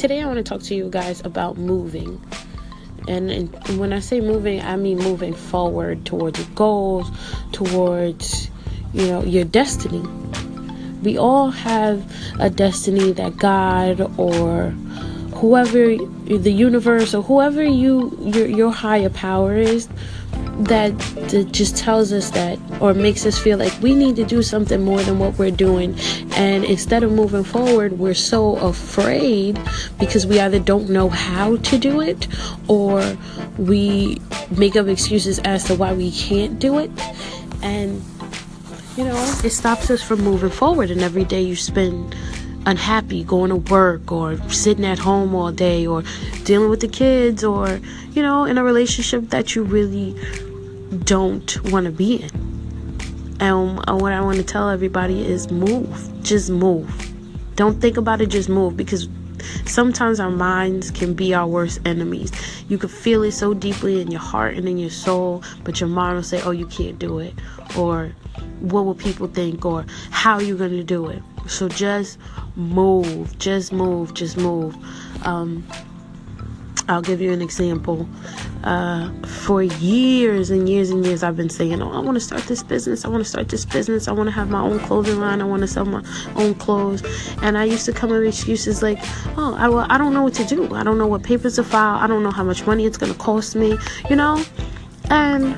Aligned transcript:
today 0.00 0.22
I 0.22 0.24
want 0.24 0.38
to 0.38 0.42
talk 0.42 0.62
to 0.62 0.74
you 0.74 0.88
guys 0.88 1.20
about 1.26 1.58
moving. 1.58 2.24
And, 3.06 3.30
and 3.30 3.78
when 3.78 3.92
I 3.92 4.00
say 4.00 4.22
moving, 4.22 4.62
I 4.62 4.76
mean 4.76 4.96
moving 4.96 5.34
forward 5.34 6.06
towards 6.06 6.38
your 6.38 6.48
goals, 6.54 7.10
towards 7.52 8.48
you 8.94 9.06
know 9.08 9.22
your 9.22 9.44
destiny. 9.44 10.00
We 11.02 11.18
all 11.18 11.50
have 11.50 12.10
a 12.40 12.48
destiny 12.48 13.12
that 13.12 13.36
God 13.36 14.00
or 14.18 14.74
whoever 15.40 15.96
the 15.96 16.52
universe 16.52 17.14
or 17.14 17.22
whoever 17.22 17.62
you 17.62 18.16
your 18.20 18.46
your 18.46 18.70
higher 18.70 19.08
power 19.08 19.54
is 19.56 19.88
that, 20.60 20.96
that 21.30 21.48
just 21.52 21.78
tells 21.78 22.12
us 22.12 22.30
that 22.30 22.58
or 22.80 22.92
makes 22.92 23.24
us 23.24 23.38
feel 23.38 23.56
like 23.56 23.72
we 23.80 23.94
need 23.94 24.16
to 24.16 24.24
do 24.24 24.42
something 24.42 24.84
more 24.84 25.02
than 25.02 25.18
what 25.18 25.38
we're 25.38 25.50
doing. 25.50 25.98
And 26.34 26.64
instead 26.64 27.02
of 27.02 27.12
moving 27.12 27.44
forward 27.44 27.98
we're 27.98 28.14
so 28.14 28.56
afraid 28.56 29.58
because 29.98 30.26
we 30.26 30.38
either 30.38 30.58
don't 30.58 30.90
know 30.90 31.08
how 31.08 31.56
to 31.56 31.78
do 31.78 32.00
it 32.02 32.28
or 32.68 33.16
we 33.56 34.20
make 34.56 34.76
up 34.76 34.86
excuses 34.88 35.38
as 35.40 35.64
to 35.64 35.74
why 35.74 35.94
we 35.94 36.10
can't 36.10 36.58
do 36.58 36.78
it. 36.78 36.90
And 37.62 38.02
you 38.96 39.04
know 39.04 39.40
it 39.42 39.50
stops 39.50 39.90
us 39.90 40.02
from 40.02 40.20
moving 40.20 40.50
forward 40.50 40.90
and 40.90 41.00
every 41.00 41.24
day 41.24 41.40
you 41.40 41.56
spend 41.56 42.14
unhappy 42.66 43.24
going 43.24 43.50
to 43.50 43.56
work 43.56 44.12
or 44.12 44.36
sitting 44.50 44.84
at 44.84 44.98
home 44.98 45.34
all 45.34 45.50
day 45.50 45.86
or 45.86 46.02
dealing 46.44 46.68
with 46.68 46.80
the 46.80 46.88
kids 46.88 47.42
or 47.42 47.80
you 48.12 48.22
know 48.22 48.44
in 48.44 48.58
a 48.58 48.64
relationship 48.64 49.30
that 49.30 49.54
you 49.54 49.62
really 49.62 50.14
don't 51.04 51.62
want 51.70 51.86
to 51.86 51.92
be 51.92 52.16
in. 52.16 52.30
And 53.40 53.78
what 54.00 54.12
i 54.12 54.20
want 54.20 54.36
to 54.36 54.44
tell 54.44 54.68
everybody 54.68 55.26
is 55.26 55.50
move. 55.50 56.10
Just 56.22 56.50
move. 56.50 56.88
Don't 57.56 57.80
think 57.80 57.96
about 57.96 58.20
it 58.20 58.26
just 58.26 58.48
move 58.48 58.76
because 58.76 59.08
sometimes 59.66 60.20
our 60.20 60.30
minds 60.30 60.90
can 60.90 61.14
be 61.14 61.34
our 61.34 61.46
worst 61.46 61.80
enemies 61.84 62.32
you 62.68 62.78
can 62.78 62.88
feel 62.88 63.22
it 63.22 63.32
so 63.32 63.54
deeply 63.54 64.00
in 64.00 64.10
your 64.10 64.20
heart 64.20 64.54
and 64.54 64.68
in 64.68 64.78
your 64.78 64.90
soul 64.90 65.42
but 65.64 65.80
your 65.80 65.88
mind 65.88 66.16
will 66.16 66.22
say 66.22 66.40
oh 66.42 66.50
you 66.50 66.66
can't 66.66 66.98
do 66.98 67.18
it 67.18 67.34
or 67.76 68.12
what 68.60 68.84
will 68.84 68.94
people 68.94 69.26
think 69.26 69.64
or 69.64 69.84
how 70.10 70.34
are 70.34 70.42
you 70.42 70.56
going 70.56 70.70
to 70.70 70.84
do 70.84 71.08
it 71.08 71.22
so 71.46 71.68
just 71.68 72.18
move, 72.54 73.36
just 73.38 73.72
move, 73.72 74.14
just 74.14 74.36
move. 74.36 74.76
Um, 75.26 75.66
I'll 76.88 77.02
give 77.02 77.20
you 77.20 77.32
an 77.32 77.42
example. 77.42 78.08
Uh, 78.64 79.10
for 79.22 79.62
years 79.62 80.50
and 80.50 80.68
years 80.68 80.90
and 80.90 81.04
years, 81.04 81.22
I've 81.22 81.36
been 81.36 81.48
saying, 81.48 81.80
Oh, 81.80 81.90
I 81.92 82.00
want 82.00 82.16
to 82.16 82.20
start 82.20 82.42
this 82.42 82.62
business. 82.62 83.04
I 83.04 83.08
want 83.08 83.24
to 83.24 83.28
start 83.28 83.48
this 83.48 83.64
business. 83.64 84.06
I 84.06 84.12
want 84.12 84.26
to 84.28 84.32
have 84.32 84.50
my 84.50 84.60
own 84.60 84.78
clothing 84.80 85.18
line. 85.18 85.40
I 85.40 85.44
want 85.44 85.62
to 85.62 85.68
sell 85.68 85.86
my 85.86 86.02
own 86.36 86.54
clothes. 86.54 87.02
And 87.42 87.56
I 87.56 87.64
used 87.64 87.86
to 87.86 87.92
come 87.92 88.10
up 88.10 88.18
with 88.18 88.28
excuses 88.28 88.82
like, 88.82 88.98
Oh, 89.38 89.54
I, 89.58 89.68
well, 89.68 89.86
I 89.88 89.96
don't 89.96 90.12
know 90.12 90.22
what 90.22 90.34
to 90.34 90.44
do. 90.44 90.74
I 90.74 90.82
don't 90.82 90.98
know 90.98 91.06
what 91.06 91.22
papers 91.22 91.56
to 91.56 91.64
file. 91.64 91.98
I 91.98 92.06
don't 92.06 92.22
know 92.22 92.30
how 92.30 92.44
much 92.44 92.66
money 92.66 92.84
it's 92.84 92.98
going 92.98 93.12
to 93.12 93.18
cost 93.18 93.56
me, 93.56 93.78
you 94.10 94.16
know? 94.16 94.42
And 95.08 95.56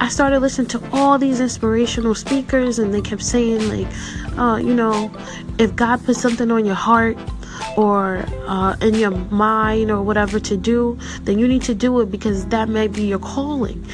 I 0.00 0.08
started 0.08 0.40
listening 0.40 0.68
to 0.68 0.82
all 0.92 1.18
these 1.18 1.40
inspirational 1.40 2.14
speakers, 2.14 2.78
and 2.78 2.92
they 2.92 3.00
kept 3.00 3.22
saying, 3.22 3.68
like, 3.68 3.86
uh, 4.38 4.56
you 4.56 4.74
know, 4.74 5.12
if 5.58 5.76
God 5.76 6.04
put 6.04 6.16
something 6.16 6.50
on 6.50 6.64
your 6.64 6.74
heart 6.74 7.18
or 7.76 8.24
uh, 8.46 8.76
in 8.80 8.94
your 8.94 9.10
mind 9.10 9.90
or 9.90 10.02
whatever 10.02 10.40
to 10.40 10.56
do, 10.56 10.98
then 11.22 11.38
you 11.38 11.46
need 11.48 11.62
to 11.62 11.74
do 11.74 12.00
it 12.00 12.10
because 12.10 12.46
that 12.46 12.68
may 12.68 12.88
be 12.88 13.04
your 13.04 13.18
calling. 13.18 13.84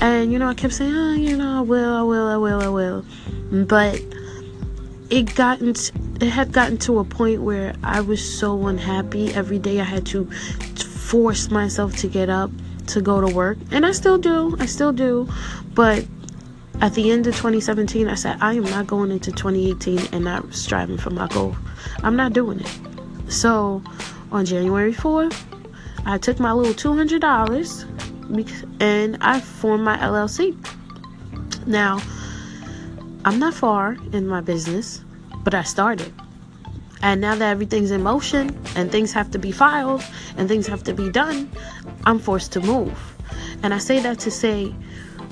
And, 0.00 0.32
you 0.32 0.38
know, 0.38 0.48
I 0.48 0.54
kept 0.54 0.74
saying, 0.74 0.94
oh, 0.94 1.14
you 1.14 1.36
know, 1.36 1.58
I 1.58 1.60
will, 1.60 1.94
I 1.94 2.02
will, 2.02 2.28
I 2.28 2.36
will, 2.36 2.62
I 2.62 2.68
will. 2.68 3.04
But 3.64 4.00
it 5.08 5.34
gotten 5.34 5.70
it 5.70 6.28
had 6.28 6.50
gotten 6.50 6.78
to 6.78 6.98
a 6.98 7.04
point 7.04 7.42
where 7.42 7.74
I 7.84 8.00
was 8.00 8.38
so 8.38 8.66
unhappy 8.66 9.32
every 9.34 9.58
day 9.58 9.80
I 9.80 9.84
had 9.84 10.04
to 10.06 10.24
force 10.26 11.48
myself 11.48 11.94
to 11.98 12.08
get 12.08 12.28
up 12.28 12.50
to 12.88 13.00
go 13.00 13.20
to 13.20 13.32
work 13.32 13.58
and 13.70 13.86
I 13.86 13.92
still 13.92 14.18
do 14.18 14.56
I 14.58 14.66
still 14.66 14.92
do 14.92 15.28
but 15.74 16.04
at 16.80 16.94
the 16.94 17.10
end 17.10 17.26
of 17.26 17.34
2017, 17.34 18.06
I 18.06 18.14
said, 18.14 18.36
I 18.40 18.52
am 18.54 18.64
not 18.64 18.86
going 18.86 19.10
into 19.10 19.32
2018 19.32 20.12
and 20.12 20.24
not 20.24 20.52
striving 20.54 20.98
for 20.98 21.08
my 21.10 21.26
goal. 21.28 21.56
I'm 22.02 22.16
not 22.16 22.34
doing 22.34 22.60
it. 22.60 22.78
So 23.28 23.82
on 24.30 24.44
January 24.44 24.92
4th, 24.92 25.36
I 26.04 26.18
took 26.18 26.38
my 26.38 26.52
little 26.52 26.74
$200 26.74 28.80
and 28.80 29.18
I 29.20 29.40
formed 29.40 29.84
my 29.84 29.96
LLC. 29.98 30.56
Now, 31.66 32.00
I'm 33.24 33.38
not 33.38 33.54
far 33.54 33.96
in 34.12 34.26
my 34.26 34.40
business, 34.40 35.02
but 35.42 35.54
I 35.54 35.62
started. 35.62 36.12
And 37.02 37.20
now 37.20 37.34
that 37.34 37.50
everything's 37.50 37.90
in 37.90 38.02
motion 38.02 38.58
and 38.74 38.90
things 38.90 39.12
have 39.12 39.30
to 39.32 39.38
be 39.38 39.52
filed 39.52 40.02
and 40.36 40.48
things 40.48 40.66
have 40.66 40.82
to 40.84 40.94
be 40.94 41.10
done, 41.10 41.50
I'm 42.04 42.18
forced 42.18 42.52
to 42.52 42.60
move. 42.60 42.98
And 43.62 43.74
I 43.74 43.78
say 43.78 44.00
that 44.00 44.18
to 44.20 44.30
say, 44.30 44.74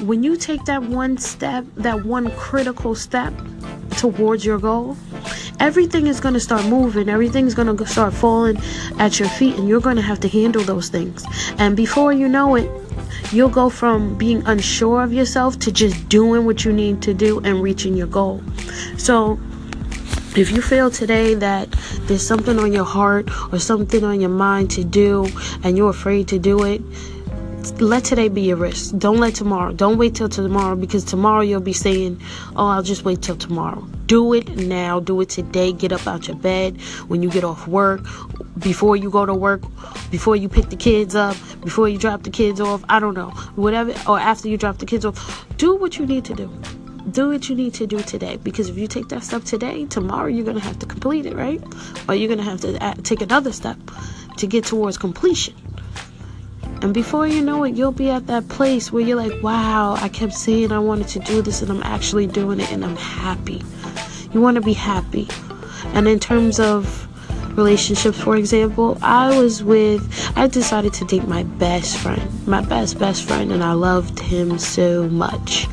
when 0.00 0.22
you 0.22 0.36
take 0.36 0.64
that 0.66 0.82
one 0.82 1.18
step, 1.18 1.64
that 1.76 2.04
one 2.04 2.30
critical 2.32 2.94
step 2.94 3.32
towards 3.96 4.44
your 4.44 4.58
goal, 4.58 4.96
everything 5.60 6.06
is 6.06 6.20
going 6.20 6.34
to 6.34 6.40
start 6.40 6.64
moving. 6.66 7.08
Everything's 7.08 7.54
going 7.54 7.74
to 7.74 7.86
start 7.86 8.12
falling 8.12 8.58
at 8.98 9.18
your 9.18 9.28
feet, 9.28 9.56
and 9.56 9.68
you're 9.68 9.80
going 9.80 9.96
to 9.96 10.02
have 10.02 10.20
to 10.20 10.28
handle 10.28 10.62
those 10.62 10.88
things. 10.88 11.24
And 11.58 11.76
before 11.76 12.12
you 12.12 12.28
know 12.28 12.56
it, 12.56 12.70
you'll 13.32 13.48
go 13.48 13.70
from 13.70 14.16
being 14.16 14.42
unsure 14.46 15.02
of 15.02 15.12
yourself 15.12 15.58
to 15.60 15.72
just 15.72 16.08
doing 16.08 16.44
what 16.44 16.64
you 16.64 16.72
need 16.72 17.02
to 17.02 17.14
do 17.14 17.40
and 17.40 17.62
reaching 17.62 17.96
your 17.96 18.06
goal. 18.06 18.42
So, 18.98 19.38
if 20.36 20.50
you 20.50 20.60
feel 20.60 20.90
today 20.90 21.32
that 21.34 21.70
there's 22.02 22.26
something 22.26 22.58
on 22.58 22.70
your 22.70 22.84
heart 22.84 23.30
or 23.52 23.58
something 23.58 24.04
on 24.04 24.20
your 24.20 24.30
mind 24.30 24.70
to 24.72 24.84
do 24.84 25.26
and 25.64 25.78
you're 25.78 25.88
afraid 25.88 26.28
to 26.28 26.38
do 26.38 26.62
it, 26.64 26.82
let 27.72 28.04
today 28.04 28.28
be 28.28 28.42
your 28.42 28.56
risk. 28.56 28.96
Don't 28.98 29.18
let 29.18 29.34
tomorrow. 29.34 29.72
Don't 29.72 29.98
wait 29.98 30.14
till 30.14 30.28
tomorrow 30.28 30.76
because 30.76 31.04
tomorrow 31.04 31.40
you'll 31.40 31.60
be 31.60 31.72
saying, 31.72 32.20
"Oh, 32.54 32.66
I'll 32.66 32.82
just 32.82 33.04
wait 33.04 33.22
till 33.22 33.36
tomorrow." 33.36 33.86
Do 34.06 34.34
it 34.34 34.56
now. 34.56 35.00
Do 35.00 35.20
it 35.20 35.28
today. 35.28 35.72
Get 35.72 35.92
up 35.92 36.06
out 36.06 36.28
your 36.28 36.36
bed 36.36 36.80
when 37.08 37.22
you 37.22 37.30
get 37.30 37.44
off 37.44 37.66
work, 37.66 38.02
before 38.58 38.96
you 38.96 39.10
go 39.10 39.26
to 39.26 39.34
work, 39.34 39.62
before 40.10 40.36
you 40.36 40.48
pick 40.48 40.70
the 40.70 40.76
kids 40.76 41.14
up, 41.14 41.36
before 41.62 41.88
you 41.88 41.98
drop 41.98 42.22
the 42.22 42.30
kids 42.30 42.60
off. 42.60 42.84
I 42.88 43.00
don't 43.00 43.14
know. 43.14 43.30
Whatever 43.56 43.92
or 44.08 44.18
after 44.18 44.48
you 44.48 44.56
drop 44.56 44.78
the 44.78 44.86
kids 44.86 45.04
off. 45.04 45.46
Do 45.56 45.74
what 45.74 45.98
you 45.98 46.06
need 46.06 46.24
to 46.26 46.34
do. 46.34 46.48
Do 47.10 47.30
what 47.30 47.48
you 47.48 47.54
need 47.54 47.74
to 47.74 47.86
do 47.86 48.00
today 48.00 48.36
because 48.36 48.68
if 48.68 48.76
you 48.76 48.86
take 48.86 49.08
that 49.08 49.22
step 49.22 49.44
today, 49.44 49.86
tomorrow 49.86 50.26
you're 50.26 50.44
going 50.44 50.58
to 50.58 50.64
have 50.64 50.78
to 50.80 50.86
complete 50.86 51.26
it, 51.26 51.34
right? 51.34 51.62
Or 52.08 52.14
you're 52.14 52.28
going 52.28 52.44
to 52.44 52.50
have 52.50 52.60
to 52.62 52.84
uh, 52.84 52.94
take 53.02 53.20
another 53.20 53.52
step 53.52 53.78
to 54.38 54.46
get 54.46 54.64
towards 54.64 54.98
completion. 54.98 55.54
And 56.82 56.92
before 56.92 57.26
you 57.26 57.42
know 57.42 57.64
it, 57.64 57.74
you'll 57.74 57.92
be 57.92 58.10
at 58.10 58.26
that 58.26 58.48
place 58.48 58.92
where 58.92 59.02
you're 59.02 59.16
like, 59.16 59.42
wow, 59.42 59.94
I 59.94 60.08
kept 60.08 60.34
saying 60.34 60.72
I 60.72 60.78
wanted 60.78 61.08
to 61.08 61.18
do 61.20 61.42
this 61.42 61.62
and 61.62 61.70
I'm 61.70 61.82
actually 61.82 62.26
doing 62.26 62.60
it 62.60 62.70
and 62.70 62.84
I'm 62.84 62.96
happy. 62.96 63.62
You 64.32 64.40
want 64.40 64.56
to 64.56 64.60
be 64.60 64.74
happy. 64.74 65.28
And 65.94 66.06
in 66.06 66.20
terms 66.20 66.60
of 66.60 67.08
relationships, 67.56 68.20
for 68.20 68.36
example, 68.36 68.98
I 69.02 69.36
was 69.38 69.64
with, 69.64 70.32
I 70.36 70.46
decided 70.46 70.92
to 70.94 71.04
date 71.04 71.26
my 71.26 71.42
best 71.44 71.96
friend, 71.98 72.46
my 72.46 72.60
best, 72.60 72.98
best 72.98 73.24
friend, 73.24 73.50
and 73.52 73.64
I 73.64 73.72
loved 73.72 74.20
him 74.20 74.58
so 74.58 75.08
much. 75.08 75.66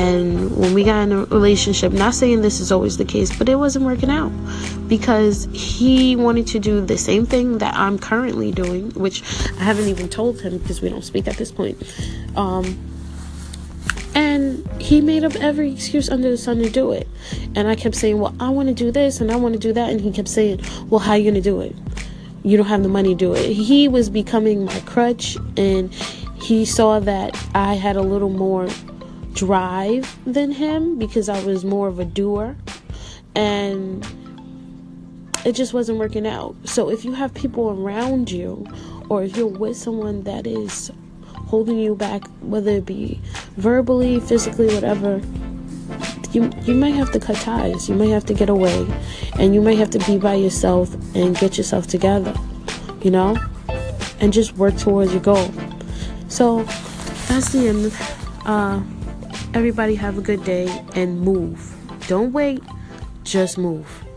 And 0.00 0.56
when 0.56 0.72
we 0.72 0.82
got 0.82 1.02
in 1.02 1.12
a 1.12 1.24
relationship, 1.26 1.92
not 1.92 2.14
saying 2.14 2.40
this 2.40 2.58
is 2.58 2.72
always 2.72 2.96
the 2.96 3.04
case, 3.04 3.36
but 3.36 3.50
it 3.50 3.56
wasn't 3.56 3.84
working 3.84 4.08
out 4.08 4.32
because 4.88 5.46
he 5.52 6.16
wanted 6.16 6.46
to 6.48 6.58
do 6.58 6.80
the 6.80 6.96
same 6.96 7.26
thing 7.26 7.58
that 7.58 7.74
I'm 7.74 7.98
currently 7.98 8.50
doing, 8.50 8.92
which 8.92 9.22
I 9.58 9.64
haven't 9.64 9.88
even 9.88 10.08
told 10.08 10.40
him 10.40 10.56
because 10.56 10.80
we 10.80 10.88
don't 10.88 11.04
speak 11.04 11.28
at 11.28 11.36
this 11.36 11.52
point. 11.52 11.76
Um, 12.34 12.78
and 14.14 14.66
he 14.80 15.02
made 15.02 15.22
up 15.22 15.34
every 15.36 15.70
excuse 15.72 16.08
under 16.08 16.30
the 16.30 16.38
sun 16.38 16.58
to 16.60 16.70
do 16.70 16.92
it. 16.92 17.06
And 17.54 17.68
I 17.68 17.74
kept 17.74 17.94
saying, 17.94 18.18
Well, 18.18 18.34
I 18.40 18.48
want 18.48 18.68
to 18.68 18.74
do 18.74 18.90
this 18.90 19.20
and 19.20 19.30
I 19.30 19.36
want 19.36 19.52
to 19.52 19.60
do 19.60 19.74
that. 19.74 19.90
And 19.90 20.00
he 20.00 20.10
kept 20.12 20.28
saying, 20.28 20.62
Well, 20.88 21.00
how 21.00 21.12
are 21.12 21.18
you 21.18 21.24
going 21.24 21.34
to 21.34 21.42
do 21.42 21.60
it? 21.60 21.76
You 22.42 22.56
don't 22.56 22.66
have 22.66 22.82
the 22.82 22.88
money 22.88 23.10
to 23.10 23.18
do 23.18 23.34
it. 23.34 23.52
He 23.52 23.86
was 23.86 24.08
becoming 24.08 24.64
my 24.64 24.80
crutch 24.80 25.36
and 25.58 25.92
he 26.40 26.64
saw 26.64 27.00
that 27.00 27.36
I 27.54 27.74
had 27.74 27.96
a 27.96 28.02
little 28.02 28.30
more 28.30 28.66
drive 29.40 30.18
than 30.30 30.52
him 30.52 30.98
because 30.98 31.30
I 31.30 31.42
was 31.44 31.64
more 31.64 31.88
of 31.88 31.98
a 31.98 32.04
doer. 32.04 32.56
And 33.34 34.06
it 35.46 35.52
just 35.52 35.72
wasn't 35.72 35.98
working 35.98 36.26
out. 36.26 36.54
So 36.64 36.90
if 36.90 37.06
you 37.06 37.12
have 37.14 37.32
people 37.32 37.70
around 37.70 38.30
you, 38.30 38.66
or 39.08 39.24
if 39.24 39.36
you're 39.38 39.46
with 39.46 39.78
someone 39.78 40.24
that 40.24 40.46
is 40.46 40.90
holding 41.24 41.78
you 41.78 41.94
back, 41.94 42.22
whether 42.40 42.72
it 42.72 42.84
be 42.84 43.18
verbally, 43.56 44.20
physically, 44.20 44.66
whatever, 44.74 45.22
you 46.32 46.50
you 46.62 46.74
might 46.74 46.94
have 46.94 47.10
to 47.12 47.18
cut 47.18 47.36
ties. 47.36 47.88
You 47.88 47.94
might 47.94 48.10
have 48.10 48.26
to 48.26 48.34
get 48.34 48.50
away, 48.50 48.86
and 49.38 49.54
you 49.54 49.62
might 49.62 49.78
have 49.78 49.90
to 49.90 49.98
be 50.00 50.18
by 50.18 50.34
yourself 50.34 50.94
and 51.16 51.36
get 51.38 51.56
yourself 51.56 51.86
together. 51.86 52.34
You 53.02 53.10
know, 53.10 53.36
and 54.20 54.32
just 54.32 54.56
work 54.56 54.76
towards 54.76 55.12
your 55.12 55.22
goal. 55.22 55.50
So 56.28 56.62
that's 57.26 57.50
the 57.52 57.68
end. 57.68 57.92
Uh, 58.44 58.80
everybody 59.54 59.94
have 59.94 60.18
a 60.18 60.20
good 60.20 60.44
day 60.44 60.66
and 60.94 61.20
move. 61.20 61.74
Don't 62.06 62.32
wait, 62.32 62.62
just 63.24 63.58
move. 63.58 64.09